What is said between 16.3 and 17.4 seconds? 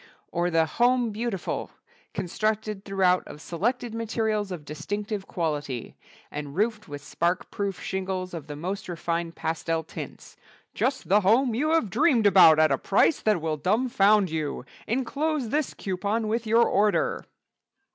your order.